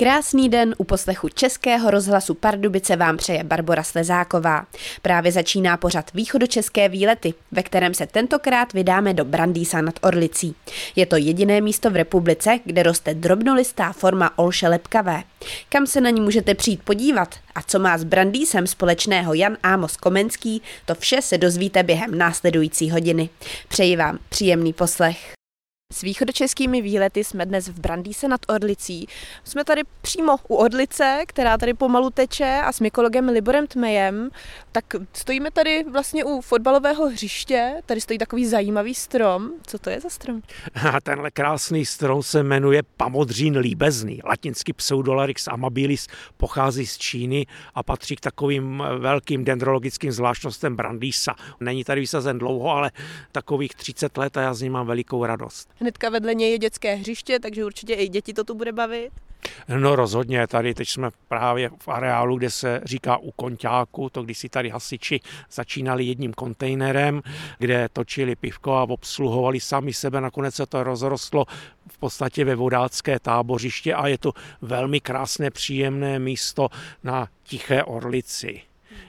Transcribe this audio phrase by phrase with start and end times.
[0.00, 4.66] Krásný den u poslechu Českého rozhlasu Pardubice vám přeje Barbara Slezáková.
[5.02, 10.54] Právě začíná pořad východočeské výlety, ve kterém se tentokrát vydáme do Brandýsa nad Orlicí.
[10.96, 15.22] Je to jediné místo v republice, kde roste drobnolistá forma olše lepkavé.
[15.68, 19.96] Kam se na ní můžete přijít podívat a co má s Brandýsem společného Jan Ámos
[19.96, 23.28] Komenský, to vše se dozvíte během následující hodiny.
[23.68, 25.37] Přeji vám příjemný poslech.
[25.92, 29.06] S východočeskými výlety jsme dnes v Brandýse nad Orlicí.
[29.44, 34.30] Jsme tady přímo u Orlice, která tady pomalu teče a s mykologem Liborem Tmejem.
[34.72, 37.82] Tak stojíme tady vlastně u fotbalového hřiště.
[37.86, 39.50] Tady stojí takový zajímavý strom.
[39.66, 40.42] Co to je za strom?
[40.92, 44.20] A tenhle krásný strom se jmenuje Pamodřín líbezný.
[44.24, 51.34] Latinsky Pseudolarix amabilis pochází z Číny a patří k takovým velkým dendrologickým zvláštnostem Brandýsa.
[51.60, 52.90] Není tady vysazen dlouho, ale
[53.32, 55.77] takových 30 let a já z ní mám velikou radost.
[55.80, 59.10] Hnedka vedle něj je dětské hřiště, takže určitě i děti to tu bude bavit.
[59.76, 64.38] No rozhodně, tady teď jsme právě v areálu, kde se říká u konťáku, to když
[64.38, 65.20] si tady hasiči
[65.52, 67.22] začínali jedním kontejnerem,
[67.58, 71.44] kde točili pivko a obsluhovali sami sebe, nakonec se to rozrostlo
[71.90, 74.32] v podstatě ve vodácké tábořiště a je to
[74.62, 76.68] velmi krásné, příjemné místo
[77.04, 78.60] na Tiché Orlici.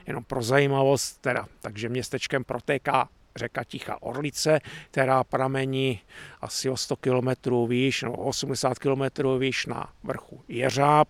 [0.06, 6.00] Jenom pro zajímavost, teda, takže městečkem protéká řeka Tichá Orlice, která pramení
[6.40, 7.28] asi o 100 km
[7.68, 9.02] výš, nebo 80 km
[9.38, 11.08] výš na vrchu Jeřáb,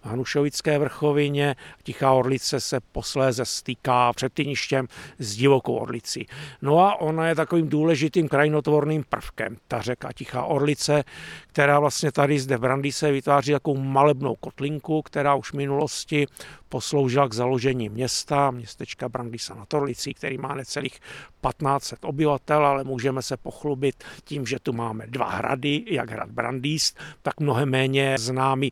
[0.00, 1.56] v Hanušovické vrchovině.
[1.82, 6.26] Tichá Orlice se posléze stýká před Tyništěm s divokou Orlicí.
[6.62, 11.04] No a ona je takovým důležitým krajinotvorným prvkem, ta řeka Tichá Orlice,
[11.48, 16.26] která vlastně tady zde v Brandýse vytváří takovou malebnou kotlinku, která už v minulosti
[16.68, 21.00] posloužila k založení města, městečka Brandýsa na Orlicí, který má necelých
[21.40, 26.94] 1500 obyvatel, ale můžeme se pochlubit tím, že tu máme dva hrady, jak hrad Brandýs,
[27.22, 28.70] tak mnohem méně známý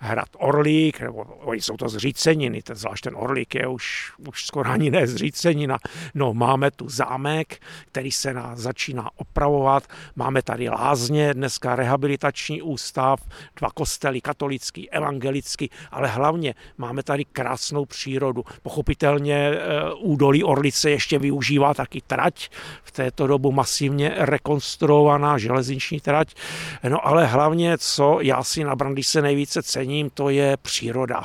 [0.00, 4.70] hrad Orlík, nebo oni jsou to zříceniny, ten, zvlášť ten Orlík je už, už skoro
[4.70, 5.78] ani ne zřícenina.
[6.14, 13.20] No, máme tu zámek, který se na, začíná opravovat, máme tady lázně, dneska rehabilitační ústav,
[13.56, 18.44] dva kostely, katolický, evangelický, ale hlavně máme tady krásnou přírodu.
[18.62, 19.58] Pochopitelně e,
[19.98, 22.48] údolí Orlice ještě využívá taky trať,
[22.82, 26.34] v této dobu masivně rekonstruovaná železniční trať.
[26.88, 31.22] No ale hlavně, co já si na se nejvíce cením, to je příroda.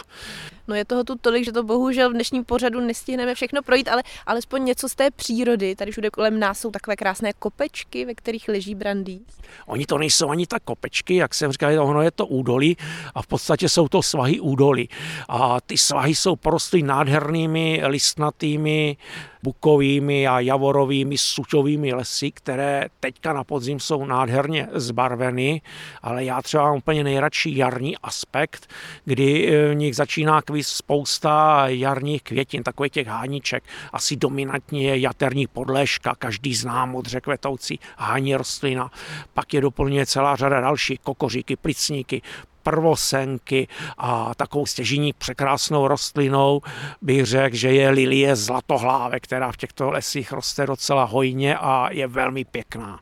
[0.68, 4.04] No je toho tu tolik, že to bohužel v dnešním pořadu nestihneme všechno projít, ale
[4.26, 5.76] alespoň něco z té přírody.
[5.76, 9.22] Tady všude kolem nás jsou takové krásné kopečky, ve kterých leží brandý.
[9.68, 12.78] Oni to nejsou ani tak kopečky, jak jsem říkal, ono je to údolí
[13.16, 14.90] a v podstatě jsou to svahy údolí.
[15.30, 18.98] A ty svahy jsou porostlý nádhernými listnatými
[19.44, 25.62] bukovými a javorovými suťovými lesy, které teďka na podzim jsou nádherně zbarveny,
[26.02, 28.70] ale já třeba mám úplně nejradši jarní aspekt,
[29.06, 33.64] kdy v nich začíná kvíz spousta jarních květin, takových těch hániček.
[33.94, 38.92] Asi dominantní je jaterní podléžka, každý zná modře kvetoucí hání rostlina.
[39.34, 42.22] Pak je doplňuje celá řada dalších kokoříky, plicníky,
[42.64, 46.62] prvosenky a takovou stěžení překrásnou rostlinou
[47.02, 52.08] bych řekl, že je lilie zlatohláve, která v těchto lesích roste docela hojně a je
[52.08, 53.00] velmi pěkná.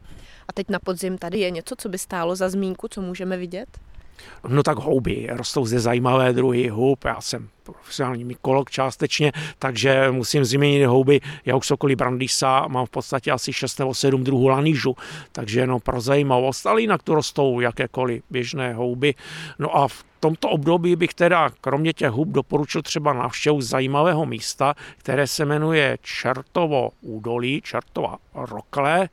[0.47, 3.67] A teď na podzim tady je něco, co by stálo za zmínku, co můžeme vidět?
[4.47, 10.45] No tak houby, rostou zde zajímavé druhy hub, já jsem profesionální mykolog částečně, takže musím
[10.45, 11.21] zmínit houby
[11.55, 14.95] už sokolí brandisa, mám v podstatě asi 6 nebo 7 druhů lanížu,
[15.31, 19.15] takže jenom pro zajímavost, ale jinak tu rostou jakékoliv běžné houby.
[19.59, 24.73] No a v tomto období bych teda kromě těch hub doporučil třeba návštěvu zajímavého místa,
[24.97, 29.09] které se jmenuje Čertovo údolí, Čertova rokle.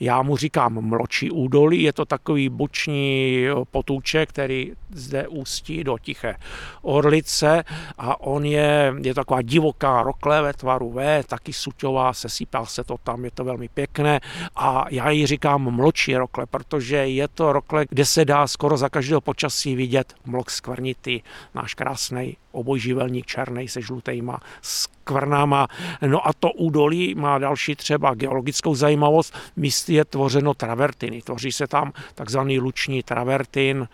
[0.00, 6.36] Já mu říkám mločí údolí, je to takový boční potůček, který zde ústí do Tiché
[6.82, 7.64] Orlice
[7.98, 12.96] a on je, je taková divoká rokle ve tvaru V, taky suťová, sesypá se to
[13.04, 14.20] tam, je to velmi pěkné
[14.56, 18.88] a já ji říkám mločí rokle, protože je to rokle, kde se dá skoro za
[18.88, 21.20] každého počasí vidět mlok skvrnitý,
[21.54, 25.68] náš krásný obojživelník černý se žlutýma skvrnama.
[26.06, 29.34] No a to údolí má další třeba geologickou zajímavost.
[29.56, 31.22] Místy je tvořeno travertiny.
[31.22, 33.88] Tvoří se tam takzvaný luční travertin,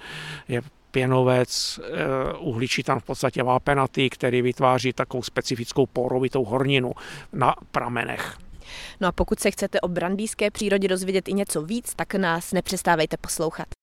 [0.49, 0.63] je
[0.95, 6.93] pěnovec, eh, uhličitan v podstatě vápenatý, který vytváří takovou specifickou porovitou horninu
[7.33, 8.39] na pramenech.
[9.01, 13.17] No a pokud se chcete o brandýské přírodě dozvědět i něco víc, tak nás nepřestávejte
[13.17, 13.74] poslouchat.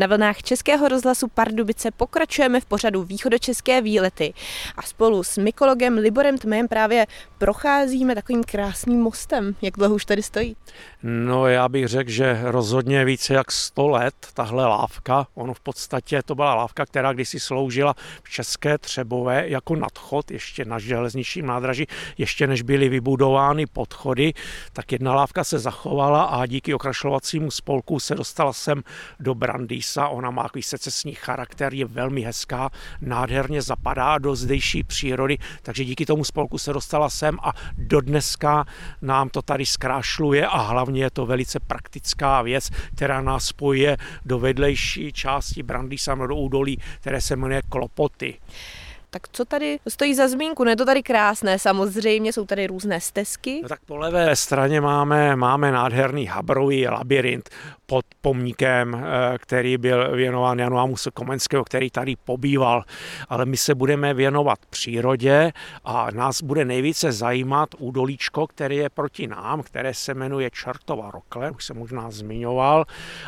[0.00, 4.34] Na vlnách Českého rozhlasu Pardubice pokračujeme v pořadu východočeské výlety
[4.76, 7.06] a spolu s mykologem Liborem Tmem právě
[7.38, 9.54] procházíme takovým krásným mostem.
[9.62, 10.56] Jak dlouho už tady stojí?
[11.02, 16.22] No já bych řekl, že rozhodně více jak 100 let tahle lávka, ono v podstatě
[16.22, 21.86] to byla lávka, která kdysi sloužila v České Třebové jako nadchod, ještě na železničním nádraží,
[22.18, 24.32] ještě než byly vybudovány podchody,
[24.72, 28.82] tak jedna lávka se zachovala a díky okrašlovacímu spolku se dostala sem
[29.20, 32.70] do Brandy Lisa, ona má takový secesní charakter, je velmi hezká,
[33.00, 38.64] nádherně zapadá do zdejší přírody, takže díky tomu spolku se dostala sem a do dneska
[39.02, 44.38] nám to tady zkrášluje a hlavně je to velice praktická věc, která nás spojuje do
[44.38, 48.40] vedlejší části Brandýsa do údolí, které se jmenuje Klopoty.
[49.14, 50.64] Tak co tady stojí za zmínku?
[50.64, 53.60] No je to tady krásné, samozřejmě jsou tady různé stezky.
[53.62, 57.50] No tak po levé straně máme, máme nádherný habrový labirint
[57.86, 62.84] pod pomníkem, eh, který byl věnován Janu Amuse Komenského, který tady pobýval.
[63.28, 65.52] Ale my se budeme věnovat přírodě
[65.84, 71.50] a nás bude nejvíce zajímat údolíčko, které je proti nám, které se jmenuje Čertova Rokle,
[71.50, 72.84] už jsem možná zmiňoval.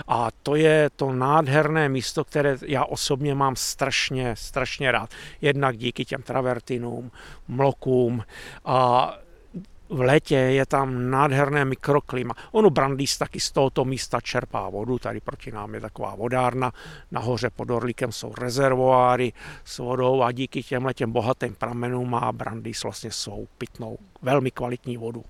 [0.09, 5.11] A to je to nádherné místo, které já osobně mám strašně, strašně rád.
[5.41, 7.11] Jednak díky těm travertinům,
[7.49, 8.23] mlokům
[8.65, 9.13] a
[9.89, 12.35] v létě je tam nádherné mikroklima.
[12.53, 16.73] Ono Brandýs taky z tohoto místa čerpá vodu, tady proti nám je taková vodárna,
[17.11, 19.33] nahoře pod Orlíkem jsou rezervoáry
[19.65, 24.97] s vodou a díky těmhle těm bohatým pramenům má Brandýs vlastně svou pitnou, velmi kvalitní
[24.97, 25.25] vodu.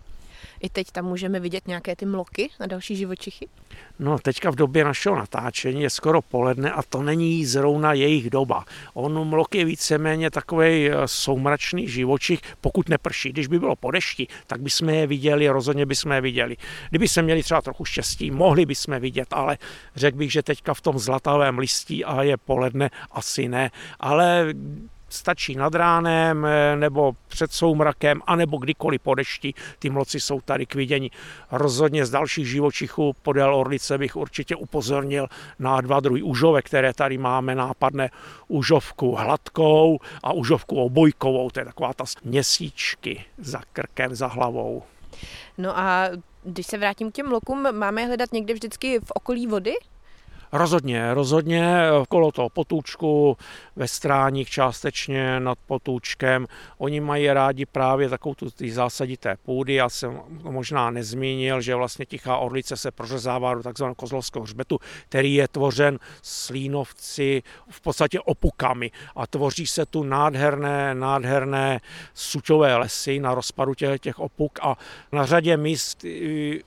[0.60, 3.48] I teď tam můžeme vidět nějaké ty mloky a další živočichy?
[3.98, 8.64] No, teďka v době našeho natáčení je skoro poledne a to není zrovna jejich doba.
[8.94, 13.32] On mlok je víceméně takový eh, soumračný živočich, pokud neprší.
[13.32, 16.56] Když by bylo po dešti, tak bychom je viděli, rozhodně bychom je viděli.
[16.90, 19.58] Kdyby se měli třeba trochu štěstí, mohli bychom vidět, ale
[19.96, 23.70] řekl bych, že teďka v tom zlatavém listí a je poledne, asi ne.
[24.00, 24.54] Ale
[25.08, 29.54] stačí nad ránem eh, nebo před soumrakem, anebo kdykoliv po dešti.
[29.78, 31.10] Ty mloci jsou tady k vidění.
[31.50, 35.26] Rozhodně z dalších živočichů podél Orlice bych určitě upozornil
[35.58, 37.54] na dva druhy užovek, které tady máme.
[37.54, 38.10] Nápadné
[38.48, 41.50] užovku hladkou a užovku obojkovou.
[41.50, 44.82] To je taková ta měsíčky za krkem, za hlavou.
[45.58, 46.08] No a
[46.44, 49.74] když se vrátím k těm mlokům, máme hledat někde vždycky v okolí vody?
[50.52, 51.76] Rozhodně, rozhodně
[52.08, 53.36] kolo toho potůčku,
[53.76, 56.46] ve stráních částečně nad potůčkem.
[56.78, 59.74] Oni mají rádi právě takovou tu zásadité půdy.
[59.74, 64.78] Já jsem možná nezmínil, že vlastně Tichá Orlice se prořezává do takzvaného kozlovského hřbetu,
[65.08, 71.80] který je tvořen slínovci, v podstatě opukami a tvoří se tu nádherné, nádherné
[72.14, 74.76] sučové lesy na rozpadu těch, těch opuk a
[75.12, 76.04] na řadě míst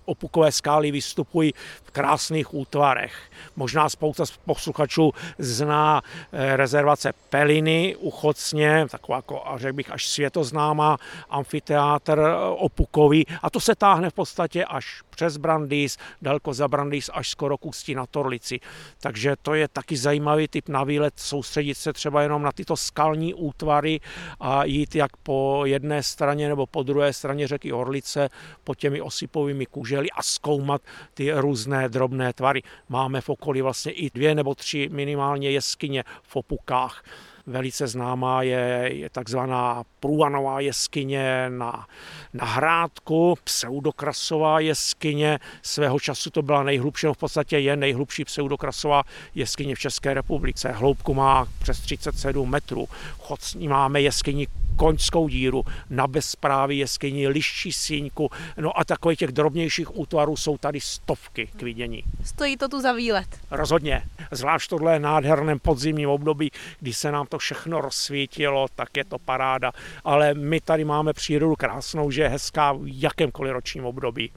[0.06, 1.54] opukové skály vystupují
[1.84, 3.14] v krásných útvarech.
[3.56, 6.01] Možná spousta posluchačů zná
[6.31, 10.98] eh, rezervace Peliny u Chocně, taková jako, řekl bych, až světoznámá
[11.30, 13.25] amfiteátr eh, opukový.
[13.42, 17.66] A to se táhne v podstatě až přes Brandýs, daleko za Brandýs až skoro k
[17.66, 18.60] Ústí na Torlici.
[19.00, 23.33] Takže to je taky zajímavý typ na výlet, soustředit se třeba jenom na tyto skalní
[23.33, 24.00] útvary
[24.39, 28.30] a jít jak po jedné straně nebo po druhé straně řeky Orlice,
[28.63, 30.81] po těmi osypovými kužely a zkoumat
[31.13, 32.63] ty různé drobné tvary.
[32.89, 37.04] Máme v okolí vlastně i dvě nebo tři minimálně jeskyně v Opukách.
[37.50, 41.88] Velice známá je, je takzvaná průvanová jeskyně na,
[42.34, 45.40] na Hrádku, pseudokrasová jeskyně.
[45.62, 49.04] Svého času to byla nejhlubší, no v podstatě je nejhlubší pseudokrasová
[49.36, 50.72] jeskyně v České republice.
[50.72, 52.88] Hloubku má přes 37 metrů.
[53.19, 54.48] Chod máme jeskyni
[54.80, 60.80] koňskou díru, na bezpráví jeskyni, liščí síňku, no a takových těch drobnějších útvarů jsou tady
[60.80, 62.04] stovky k vidění.
[62.24, 63.28] Stojí to tu za výlet.
[63.52, 69.19] Rozhodně, zvlášť tohle nádherném podzimním období, kdy se nám to všechno rozsvítilo, tak je to
[69.19, 69.71] paráda,
[70.04, 74.31] ale my tady máme přírodu krásnou, že je hezká v jakémkoliv ročním období.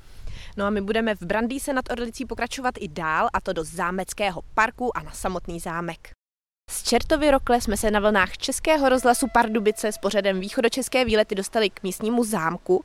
[0.56, 4.42] No a my budeme v Brandýse nad Orlicí pokračovat i dál, a to do zámeckého
[4.54, 6.21] parku a na samotný zámek.
[6.72, 11.70] Z Čertovy Rokle jsme se na vlnách Českého rozhlasu Pardubice s pořadem Východočeské výlety dostali
[11.70, 12.84] k místnímu zámku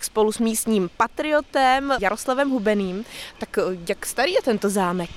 [0.00, 3.04] spolu s místním patriotem Jaroslavem Hubeným.
[3.38, 5.10] Tak eh, jak starý je tento zámek?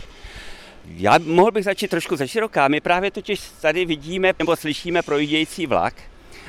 [0.86, 2.68] Já mohl bych začít trošku ze široká.
[2.68, 5.94] My právě totiž tady vidíme nebo slyšíme projíždějící vlak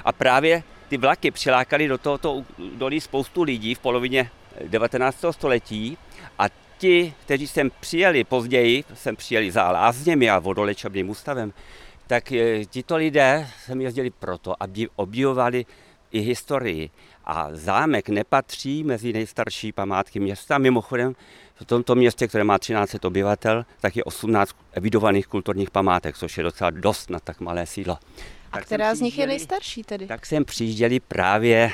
[0.05, 2.45] a právě ty vlaky přilákaly do tohoto
[2.75, 4.31] dolí spoustu lidí v polovině
[4.65, 5.25] 19.
[5.31, 5.99] století
[6.39, 6.45] a
[6.79, 11.53] ti, kteří sem přijeli později, sem přijeli za lázněmi a vodolečebným ústavem,
[12.07, 15.67] tak eh, tito lidé sem jezdili proto, aby objevovali
[16.13, 16.91] i historii.
[17.25, 20.59] A zámek nepatří mezi nejstarší památky města.
[20.59, 21.15] Mimochodem,
[21.55, 26.45] v tomto městě, které má 13 obyvatel, tak je 18 evidovaných kulturních památek, což je
[26.45, 27.99] docela dost na tak malé sídlo.
[28.53, 30.07] A tak která z nich je nejstarší tedy?
[30.07, 31.73] Tak sem přijížděli právě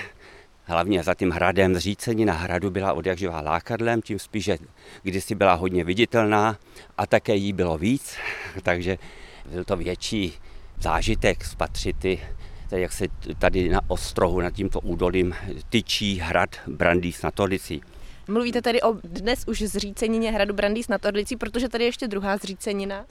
[0.64, 4.59] hlavně za tím hradem zřícení na hradu byla odjakživá lákadlem, tím spíš, že
[5.02, 6.59] kdysi byla hodně viditelná
[6.99, 8.16] a také jí bylo víc,
[8.62, 8.99] takže
[9.50, 10.33] byl to větší
[10.80, 12.21] zážitek spatřit ty,
[12.71, 13.06] jak se
[13.38, 15.35] tady na ostrohu nad tímto údolím
[15.68, 17.83] tyčí hrad Brandýs na Tolicí.
[18.28, 22.37] Mluvíte tedy o dnes už zřícenině hradu Brandýs nad Orlicí, protože tady je ještě druhá
[22.37, 23.06] zřícenina.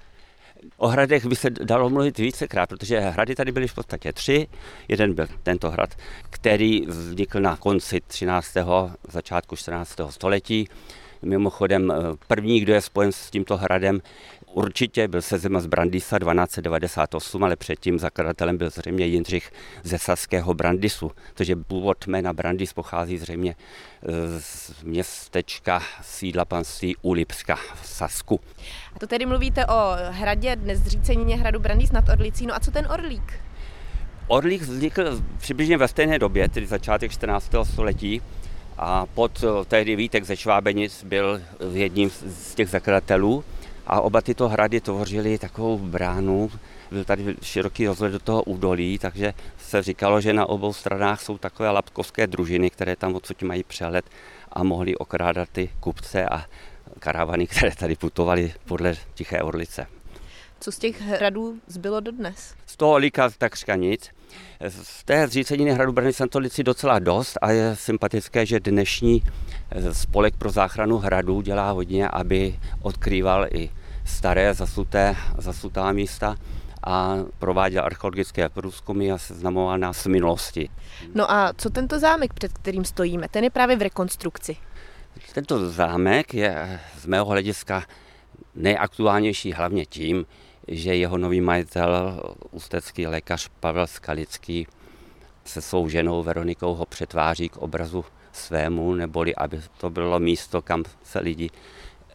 [0.77, 4.47] O hradech by se dalo mluvit vícekrát, protože hrady tady byly v podstatě tři.
[4.87, 5.95] Jeden byl tento hrad,
[6.29, 8.53] který vznikl na konci 13.
[9.07, 9.95] začátku 14.
[10.09, 10.67] století.
[11.21, 11.93] Mimochodem
[12.27, 14.01] první, kdo je spojen s tímto hradem,
[14.53, 19.51] Určitě byl sezema z Brandisa 1298, ale předtím zakladatelem byl zřejmě Jindřich
[19.83, 23.55] ze Saského Brandisu, takže původ jména Brandis pochází zřejmě e,
[24.39, 28.39] z městečka sídla panství Ulipska v Sasku.
[28.95, 32.45] A to tedy mluvíte o hradě, dnes zřícenině hradu Brandis nad Orlicí.
[32.45, 33.39] No a co ten Orlík?
[34.27, 37.51] Orlík vznikl přibližně ve stejné době, tedy začátek 14.
[37.63, 38.21] století,
[38.77, 41.41] a pod e, tehdy Vítek ze Švábenic byl
[41.73, 43.43] jedním z těch zakladatelů
[43.87, 46.51] a oba tyto hrady tvořily takovou bránu,
[46.91, 51.37] byl tady široký rozhled do toho údolí, takže se říkalo, že na obou stranách jsou
[51.37, 54.05] takové lapkovské družiny, které tam odsud mají přehled
[54.51, 56.45] a mohli okrádat ty kupce a
[56.99, 59.87] karavany, které tady putovaly podle Tiché Orlice.
[60.59, 62.55] Co z těch hradů zbylo dodnes?
[62.65, 64.09] Z toho líka takřka nic.
[64.67, 69.23] Z té zříceniny hradu Brny Santolici docela dost a je sympatické, že dnešní
[69.91, 73.69] spolek pro záchranu hradu dělá hodně, aby odkrýval i
[74.05, 76.35] staré zasuté, zasutá místa
[76.87, 80.69] a prováděl archeologické průzkumy a seznamoval nás s minulosti.
[81.15, 83.27] No a co tento zámek, před kterým stojíme?
[83.31, 84.57] Ten je právě v rekonstrukci.
[85.33, 87.83] Tento zámek je z mého hlediska
[88.55, 90.25] nejaktuálnější hlavně tím,
[90.67, 94.67] že jeho nový majitel, ústecký lékař Pavel Skalický,
[95.45, 100.83] se svou ženou Veronikou ho přetváří k obrazu svému, neboli aby to bylo místo, kam
[101.03, 101.49] se lidi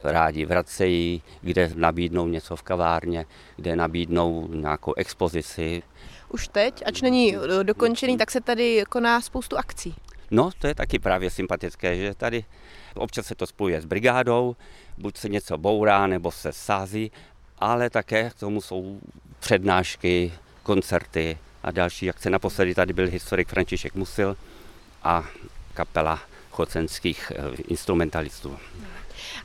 [0.04, 3.26] rádi vracejí, kde nabídnou něco v kavárně,
[3.56, 5.82] kde nabídnou nějakou expozici.
[6.28, 9.94] Už teď, ač není dokončený, tak se tady koná spoustu akcí.
[10.30, 12.44] No, to je taky právě sympatické, že tady
[12.94, 14.56] občas se to spojuje s brigádou,
[14.98, 17.10] buď se něco bourá, nebo se sází,
[17.60, 19.00] ale také k tomu jsou
[19.40, 22.30] přednášky, koncerty a další akce.
[22.30, 24.36] Naposledy tady byl historik František Musil
[25.02, 25.24] a
[25.74, 28.58] kapela chocenských eh, instrumentalistů.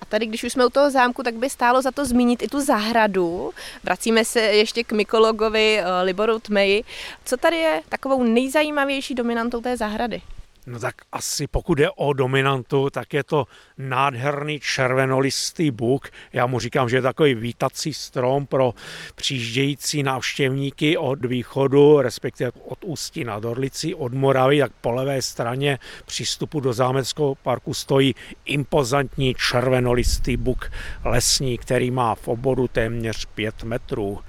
[0.01, 2.47] A tady, když už jsme u toho zámku, tak by stálo za to zmínit i
[2.47, 3.53] tu zahradu.
[3.83, 6.83] Vracíme se ještě k mykologovi eh, Liboru Tmeji.
[7.25, 10.21] Co tady je takovou nejzajímavější dominantou té zahrady?
[10.67, 13.45] No tak asi pokud je o dominantu, tak je to
[13.77, 16.09] nádherný červenolistý buk.
[16.33, 18.73] Já mu říkám, že je takový vítací strom pro
[19.15, 25.79] přijíždějící návštěvníky od východu, respektive od Ústí nad Orlicí, od Moravy, tak po levé straně
[26.05, 28.15] přístupu do zámeckého parku stojí
[28.45, 30.71] impozantní červenolistý buk
[31.03, 34.19] lesní, který má v oboru téměř 5 metrů.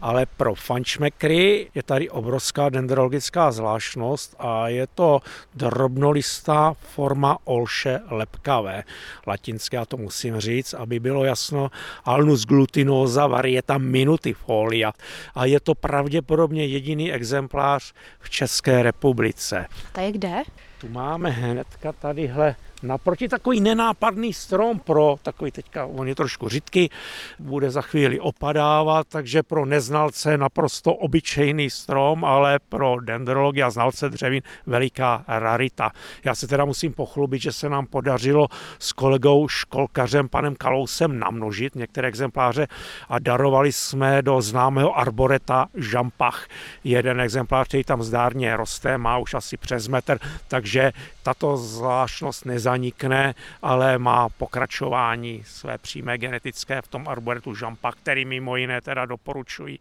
[0.00, 5.20] Ale pro fančmekry je tady obrovská dendrologická zvláštnost a je to
[5.54, 8.84] dr drobnolistá forma olše lepkavé.
[9.26, 11.70] Latinské, já to musím říct, aby bylo jasno,
[12.04, 14.92] Alnus glutinosa varieta minutifolia.
[15.34, 19.66] A je to pravděpodobně jediný exemplář v České republice.
[19.94, 20.42] A je kde?
[20.84, 26.90] Tu máme hnedka tadyhle naproti takový nenápadný strom pro takový teďka, on je trošku řidký,
[27.38, 34.08] bude za chvíli opadávat, takže pro neznalce naprosto obyčejný strom, ale pro dendrology a znalce
[34.08, 35.90] dřevin veliká rarita.
[36.24, 38.48] Já se teda musím pochlubit, že se nám podařilo
[38.78, 42.66] s kolegou školkařem panem Kalousem namnožit některé exempláře
[43.08, 46.46] a darovali jsme do známého arboreta Žampach
[46.84, 50.73] jeden exemplář, který tam zdárně roste, má už asi přes metr, takže
[51.22, 58.56] tato zvláštnost nezanikne, ale má pokračování své přímé genetické v tom arboretu Žampa, který mimo
[58.56, 59.78] jiné teda doporučují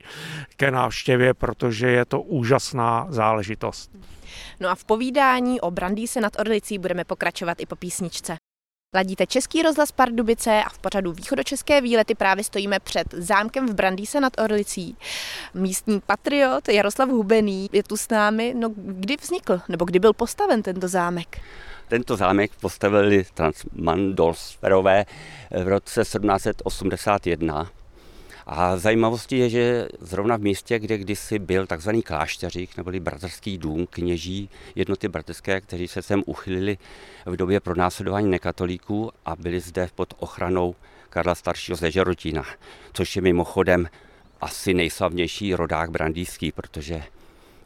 [0.57, 3.91] ke návštěvě, protože je to úžasná záležitost.
[4.59, 8.35] No a v povídání o Brandýse nad Orlicí budeme pokračovat i po písničce.
[8.95, 14.19] Ladíte Český rozhlas Pardubice a v pořadu východočeské výlety právě stojíme před zámkem v Brandýse
[14.19, 14.97] nad Orlicí.
[15.53, 18.53] Místní patriot Jaroslav Hubený je tu s námi.
[18.57, 21.41] No, kdy vznikl, nebo kdy byl postaven tento zámek?
[21.87, 25.05] Tento zámek postavili Transmandolsferové
[25.63, 27.71] v roce 1781
[28.45, 33.87] A zajímavostí je, že zrovna v místě, kde kdysi byl takzvaný klášteřík, neboli bratrský dům
[33.89, 36.77] kněží jednoty bratrské, kteří se sem uchylili
[37.25, 40.75] v době pronásledování nekatolíků a byli zde pod ochranou
[41.09, 42.45] Karla staršího ze Žerotína,
[42.93, 43.89] což je mimochodem
[44.41, 47.03] asi nejslavnější rodák brandýský, protože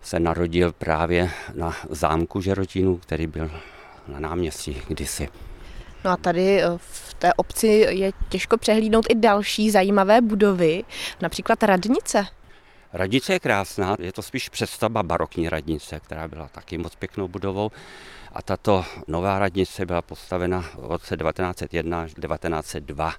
[0.02, 3.52] se narodil právě na zámku Žerotínu, který byl
[4.08, 5.30] na náměstí kdysi.
[6.08, 10.84] No a tady eh, v té obci je těžko přehlídnout i další zajímavé budovy,
[11.22, 12.26] například radnice.
[12.94, 17.72] Radnice je krásná, je to spíš představa barokní radnice, která byla taky moc pěknou budovou.
[18.34, 23.14] A tato nová radnice byla postavena v roce 1901 až 1902.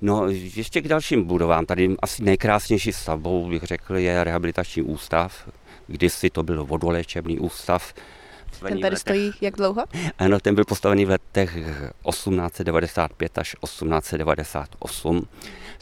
[0.00, 1.66] No, ještě k dalším budovám.
[1.66, 5.48] Tady asi nejkrásnější stavbou, bych řekl, je rehabilitační ústav.
[5.86, 7.94] Kdysi to byl vodoléčebný ústav,
[8.68, 9.84] ten tady stojí jak dlouho?
[10.18, 11.54] Ano, ten byl postavený v letech
[12.10, 15.26] 1895 až 1898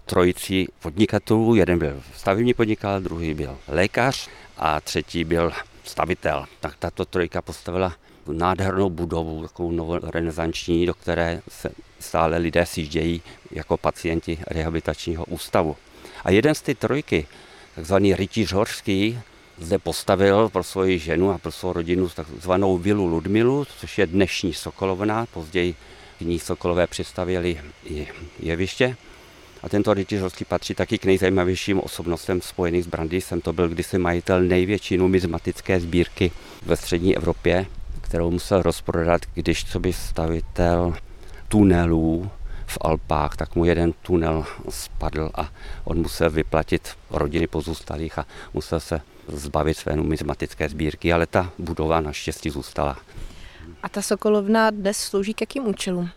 [0.07, 1.55] trojicí podnikatelů.
[1.55, 5.53] Jeden byl stavební podnikatel, druhý byl lékař a třetí byl
[5.85, 6.45] stavitel.
[6.61, 7.95] Tak tato trojka postavila
[8.33, 11.71] nádhernou budovu, takovou novorenesanční, do které se
[12.01, 15.77] stále lidé sjíždějí jako pacienti rehabilitačního ústavu.
[16.25, 17.27] A jeden z té trojky,
[17.75, 19.19] takzvaný rytíř horský,
[19.61, 24.55] zde postavil pro svoji ženu a pro svou rodinu takzvanou vilu Ludmilu, což je dnešní
[24.55, 25.75] Sokolovna, později
[26.19, 28.09] k ní Sokolové přistavili i
[28.41, 28.97] jeviště.
[29.63, 33.41] A tento rytířovský patří taky k nejzajímavějším osobnostem spojených s Brandýsem.
[33.41, 36.31] To byl kdysi majitel největší numizmatické sbírky
[36.67, 37.67] ve střední Evropě,
[38.01, 40.95] kterou musel rozprodat, když co by stavitel
[41.49, 42.31] tunelů
[42.69, 45.49] v Alpách, tak mu jeden tunel spadl a
[45.85, 52.01] on musel vyplatit rodiny pozůstalých a musel se zbavit své numizmatické sbírky, ale ta budova
[52.01, 52.97] naštěstí zůstala.
[53.83, 56.11] A ta Sokolovna dnes slouží k jakým účelům?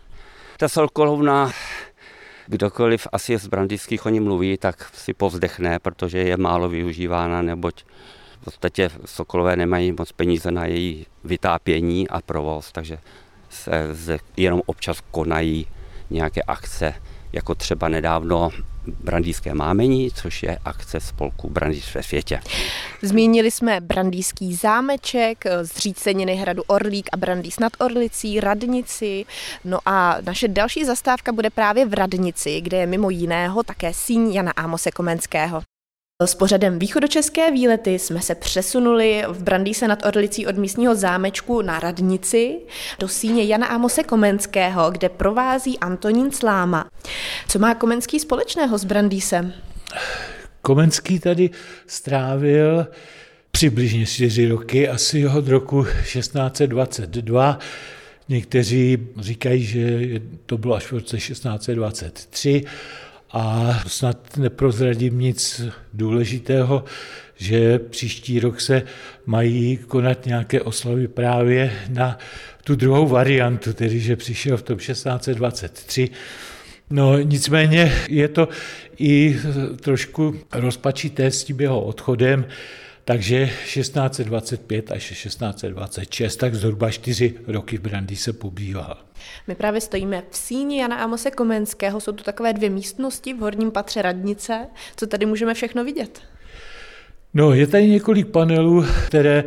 [0.56, 1.52] Ta Sokolovna,
[2.46, 7.84] kdokoliv asi z brandýských o ní mluví, tak si povzdechne, protože je málo využívána, neboť
[8.40, 12.98] v podstatě Sokolové nemají moc peníze na její vytápění a provoz, takže
[13.94, 15.66] se jenom občas konají
[16.10, 16.94] nějaké akce,
[17.32, 18.50] jako třeba nedávno
[18.86, 22.40] Brandýské mámení, což je akce spolku Brandýs ve světě.
[23.02, 29.24] Zmínili jsme Brandýský zámeček, zříceniny hradu Orlík a Brandýs nad Orlicí, Radnici.
[29.64, 34.32] No a naše další zastávka bude právě v Radnici, kde je mimo jiného také síň
[34.32, 35.62] Jana Ámose Komenského.
[36.26, 41.80] S pořadem východočeské výlety jsme se přesunuli v Brandýse nad Orlicí od místního zámečku na
[41.80, 42.58] Radnici
[42.98, 46.90] do síně Jana Amose Komenského, kde provází Antonín Sláma.
[47.48, 49.52] Co má Komenský společného s Brandýsem?
[50.62, 51.50] Komenský tady
[51.86, 52.86] strávil
[53.50, 57.58] přibližně čtyři roky, asi od roku 1622.
[58.28, 60.00] Někteří říkají, že
[60.46, 62.64] to bylo až v roce 1623
[63.32, 66.84] a snad neprozradím nic důležitého,
[67.36, 68.82] že příští rok se
[69.26, 72.18] mají konat nějaké oslavy právě na
[72.64, 76.10] tu druhou variantu, tedy že přišel v tom 1623.
[76.90, 78.48] No nicméně je to
[78.98, 79.36] i
[79.80, 82.46] trošku rozpačité s tím jeho odchodem,
[83.04, 88.96] takže 1625 až 1626, tak zhruba čtyři roky v Brandy se pobýval.
[89.48, 93.70] My právě stojíme v síni Jana Amose Komenského, jsou tu takové dvě místnosti v horním
[93.70, 94.66] patře radnice.
[94.96, 96.20] Co tady můžeme všechno vidět?
[97.34, 99.44] No, je tady několik panelů, které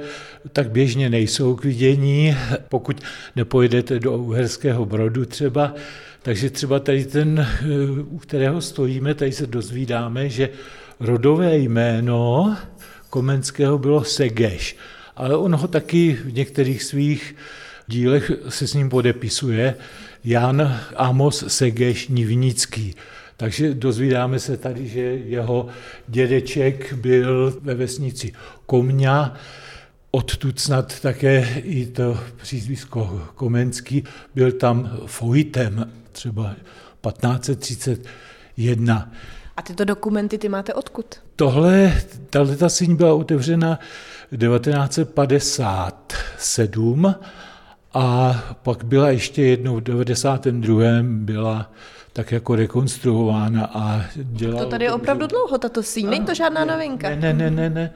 [0.54, 2.38] tak běžně nejsou k vidění,
[2.70, 3.02] pokud
[3.36, 5.74] nepojedete do Uherského brodu třeba.
[6.22, 7.48] Takže třeba tady ten,
[8.10, 10.50] u kterého stojíme, tady se dozvídáme, že
[11.00, 12.58] rodové jméno
[13.15, 14.78] Komenského bylo Segeš,
[15.15, 17.36] ale on ho taky v některých svých
[17.88, 19.75] dílech se s ním podepisuje
[20.23, 22.95] Jan Amos Segeš Nivnický.
[23.38, 25.67] Takže dozvídáme se tady, že jeho
[26.08, 28.34] dědeček byl ve vesnici
[28.65, 29.34] Komňa,
[30.12, 34.04] odtud snad také i to přízvisko Komenský,
[34.36, 36.56] byl tam Foitem, třeba
[37.01, 39.12] 1531.
[39.58, 41.25] A tyto dokumenty ty máte odkud?
[41.36, 41.93] Tohle,
[42.30, 43.80] tato síň byla otevřena
[44.38, 47.15] 1957
[47.93, 50.86] a pak byla ještě jednou v 92.
[51.02, 51.71] byla
[52.13, 54.63] tak jako rekonstruována a dělala...
[54.63, 57.10] To tady je opravdu dlouho, tato síň, není to žádná novinka.
[57.10, 57.93] Ne, ne, ne, ne, ne.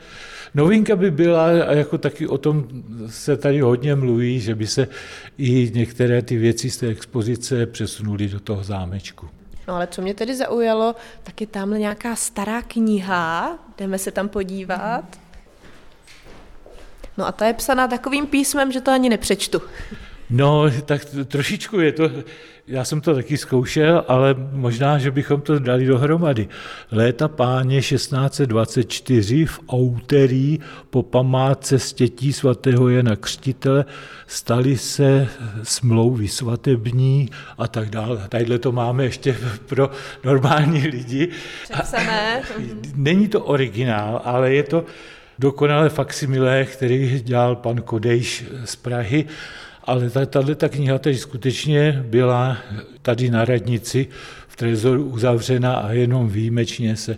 [0.56, 2.68] Novinka by byla, a jako taky o tom
[3.08, 4.88] se tady hodně mluví, že by se
[5.38, 9.28] i některé ty věci z té expozice přesunuly do toho zámečku.
[9.70, 14.30] No ale co mě tedy zaujalo, tak je tamhle nějaká stará kniha, jdeme se tam
[14.30, 15.04] podívat.
[17.18, 19.62] No a ta je psaná takovým písmem, že to ani nepřečtu.
[20.30, 22.12] No, tak trošičku je to,
[22.68, 26.48] já jsem to taky zkoušel, ale možná, že bychom to dali dohromady.
[26.92, 33.86] Léta páně 1624 v Outerí po památce stětí svatého Jana Křtitele
[34.28, 35.28] staly se
[35.64, 38.26] smlouvy svatební a tak dále.
[38.30, 39.90] Tadyhle to máme ještě pro
[40.24, 41.30] normální lidi.
[41.64, 42.42] Přepsané.
[42.96, 44.86] Není to originál, ale je to
[45.40, 49.26] dokonale faksimilé, který dělal pan Kodejš z Prahy
[49.90, 52.58] ale tahle ta kniha teď skutečně byla
[53.02, 54.08] tady na radnici
[54.48, 57.18] v trezoru uzavřena a jenom výjimečně se,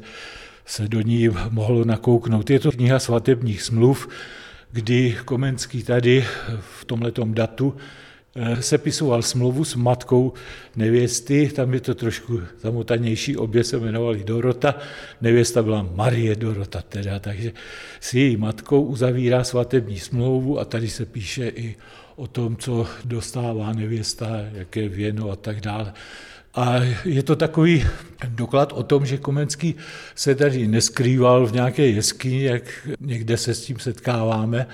[0.66, 2.50] se do ní mohlo nakouknout.
[2.50, 4.10] Je to kniha svatebních smluv,
[4.72, 6.26] kdy Komenský tady
[6.60, 7.76] v tomhletom datu
[8.36, 10.34] eh, sepisoval smlouvu s matkou
[10.76, 14.76] nevěsty, tam je to trošku zamotanější, obě se jmenovali Dorota,
[15.22, 17.52] nevěsta byla Marie Dorota teda, takže
[18.00, 21.76] s její matkou uzavírá svatební smlouvu a tady se píše i
[22.22, 25.94] o tom, co dostává nevěsta, jaké věno a tak dále.
[26.56, 27.86] A je to takový
[28.28, 29.76] doklad o tom, že Komenský
[30.16, 34.68] se tady neskrýval v nějaké jeskyni, jak někde se s tím setkáváme,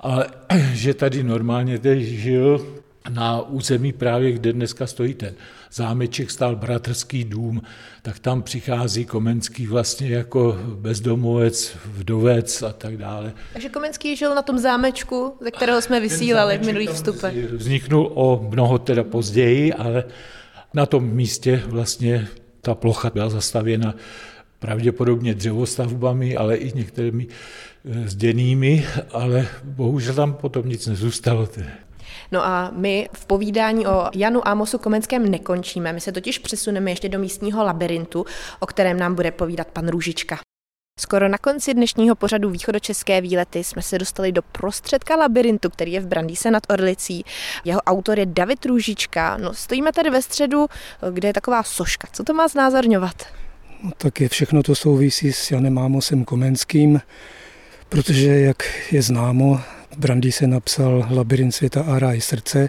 [0.00, 0.26] ale
[0.72, 2.66] že tady normálně teď žil
[3.08, 5.34] na území právě, kde dneska stojí ten
[5.72, 7.62] zámeček, stál bratrský dům,
[8.02, 13.32] tak tam přichází Komenský vlastně jako bezdomovec, vdovec a tak dále.
[13.52, 17.52] Takže Komenský žil na tom zámečku, ze kterého jsme vysílali v minulých vstupech.
[17.52, 20.04] Vzniknul o mnoho teda později, ale
[20.74, 22.28] na tom místě vlastně
[22.60, 23.94] ta plocha byla zastavěna
[24.58, 31.48] pravděpodobně dřevostavbami, ale i některými eh, zděnými, ale bohužel tam potom nic nezůstalo.
[32.32, 37.08] No a my v povídání o Janu Amosu Komenském nekončíme, my se totiž přesuneme ještě
[37.08, 38.24] do místního labirintu,
[38.60, 40.38] o kterém nám bude povídat pan Růžička.
[41.00, 46.00] Skoro na konci dnešního pořadu východočeské výlety jsme se dostali do prostředka labirintu, který je
[46.00, 47.24] v Brandýse nad Orlicí.
[47.64, 49.36] Jeho autor je David Růžička.
[49.36, 50.66] No, stojíme tady ve středu,
[51.10, 52.08] kde je taková soška.
[52.12, 53.22] Co to má znázorňovat?
[53.82, 57.00] No, tak je všechno to souvisí s Janem Amosem Komenským,
[57.88, 59.60] protože, jak je známo,
[59.98, 62.68] Brandy se napsal Labirint světa a ráj srdce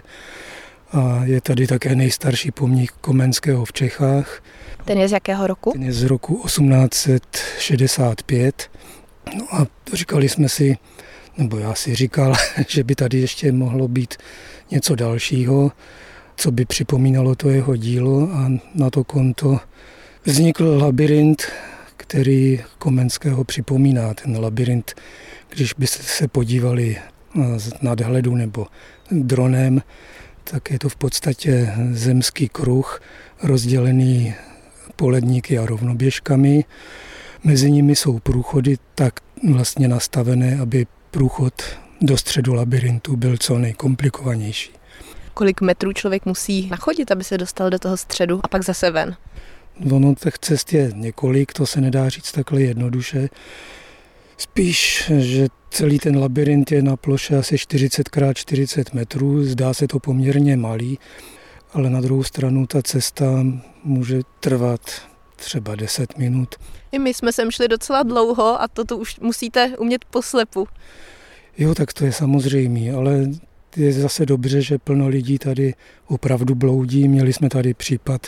[0.92, 4.42] a je tady také nejstarší pomník Komenského v Čechách.
[4.84, 5.72] Ten je z jakého roku?
[5.72, 8.70] Ten je z roku 1865.
[9.36, 10.76] No a říkali jsme si,
[11.38, 12.34] nebo já si říkal,
[12.68, 14.14] že by tady ještě mohlo být
[14.70, 15.72] něco dalšího,
[16.36, 19.60] co by připomínalo to jeho dílo a na to konto
[20.24, 21.42] vznikl labirint,
[21.96, 24.14] který Komenského připomíná.
[24.14, 24.94] Ten labirint,
[25.48, 26.96] když byste se podívali
[27.56, 28.66] z nadhledu nebo
[29.10, 29.82] dronem,
[30.44, 33.02] tak je to v podstatě zemský kruh
[33.42, 34.34] rozdělený
[34.96, 36.64] poledníky a rovnoběžkami.
[37.44, 39.14] Mezi nimi jsou průchody tak
[39.50, 41.54] vlastně nastavené, aby průchod
[42.00, 44.70] do středu labirintu byl co nejkomplikovanější.
[45.34, 49.16] Kolik metrů člověk musí nachodit, aby se dostal do toho středu a pak zase ven?
[49.92, 53.28] Ono těch cest je několik, to se nedá říct takhle jednoduše.
[54.40, 59.88] Spíš, že celý ten labirint je na ploše asi 40 x 40 metrů, zdá se
[59.88, 60.98] to poměrně malý,
[61.72, 63.46] ale na druhou stranu ta cesta
[63.84, 64.80] může trvat
[65.36, 66.54] třeba 10 minut.
[66.92, 70.68] I my jsme sem šli docela dlouho a toto už musíte umět poslepu.
[71.58, 73.26] Jo, tak to je samozřejmé, ale
[73.76, 75.74] je zase dobře, že plno lidí tady
[76.06, 77.08] opravdu bloudí.
[77.08, 78.26] Měli jsme tady případ,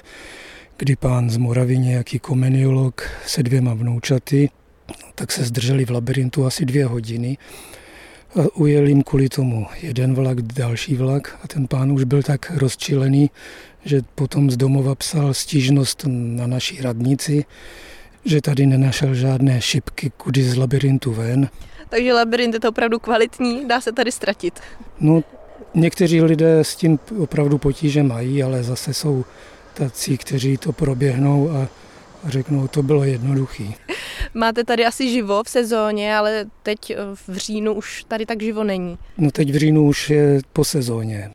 [0.77, 4.51] kdy pán z Moravy, nějaký komeniolog se dvěma vnoučaty,
[5.14, 7.38] tak se zdrželi v labirintu asi dvě hodiny.
[8.35, 12.53] A ujel jim kvůli tomu jeden vlak, další vlak a ten pán už byl tak
[12.55, 13.31] rozčilený,
[13.85, 17.44] že potom z domova psal stížnost na naší radnici,
[18.25, 21.48] že tady nenašel žádné šipky, kudy z labirintu ven.
[21.88, 24.61] Takže labirint je to opravdu kvalitní, dá se tady ztratit.
[25.01, 25.25] No,
[25.75, 29.25] někteří lidé s tím opravdu potíže mají, ale zase jsou
[29.75, 31.68] tací, kteří to proběhnou a
[32.25, 33.75] řeknou, to bylo jednoduchý.
[34.35, 36.97] Máte tady asi živo v sezóně, ale teď eh,
[37.29, 38.99] v říjnu už tady tak živo není.
[39.19, 41.31] No teď v říjnu už je po sezóně.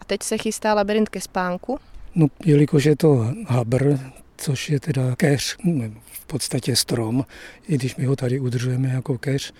[0.00, 1.78] A teď se chystá labirint ke spánku?
[2.14, 3.98] No, jelikož je to habr,
[4.36, 5.56] což je teda keř,
[6.02, 7.24] v podstatě strom,
[7.68, 9.52] i když my ho tady udržujeme jako keř,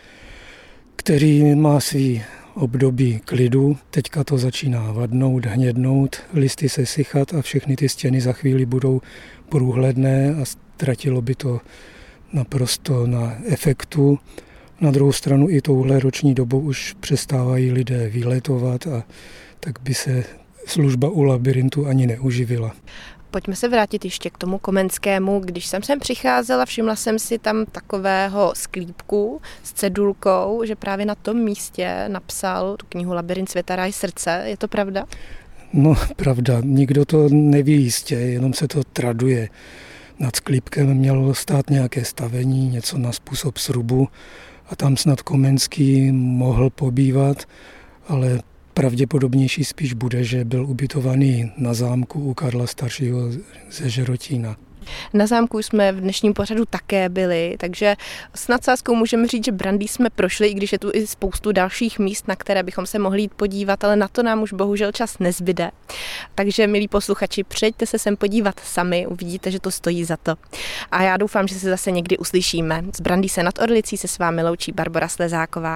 [0.97, 2.23] který má svý
[2.55, 3.77] období klidu.
[3.91, 9.01] Teďka to začíná vadnout, hnědnout, listy se sychat a všechny ty stěny za chvíli budou
[9.49, 11.61] průhledné a ztratilo by to
[12.33, 14.19] naprosto na efektu.
[14.81, 19.05] Na druhou stranu i touhle roční dobou už přestávají lidé výletovat a
[19.61, 20.25] tak by se
[20.67, 22.73] služba u labirintu ani neuživila.
[23.31, 25.41] Pojďme se vrátit ještě k tomu Komenskému.
[25.41, 31.15] Když jsem sem přicházela, všimla jsem si tam takového sklípku s cedulkou, že právě na
[31.15, 34.43] tom místě napsal tu knihu Labirint světa, ráj srdce.
[34.45, 35.05] Je to pravda?
[35.77, 36.61] No, pravda.
[36.65, 39.49] Nikdo to neví jistě, jenom se to traduje.
[40.19, 44.09] Nad sklípkem mělo stát nějaké stavení, něco na způsob srubu
[44.71, 47.45] a tam snad Komenský mohl pobývat,
[48.09, 48.41] ale
[48.75, 53.21] pravděpodobnější spíš bude, že byl ubytovaný na zámku u Karla staršího
[53.71, 54.57] ze Žerotína.
[55.15, 57.97] Na zámku jsme v dnešním pořadu také byli, takže
[58.35, 61.99] s nadsázkou můžeme říct, že Brandy jsme prošli, i když je tu i spoustu dalších
[61.99, 65.19] míst, na které bychom se mohli jít podívat, ale na to nám už bohužel čas
[65.19, 65.71] nezbyde.
[66.35, 70.35] Takže, milí posluchači, přejďte se sem podívat sami, uvidíte, že to stojí za to.
[70.91, 72.85] A já doufám, že se zase někdy uslyšíme.
[72.97, 75.75] Z Brandy se nad Orlicí se s vámi loučí Barbara Slezáková.